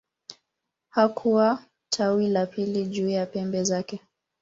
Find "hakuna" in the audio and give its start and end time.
0.89-1.65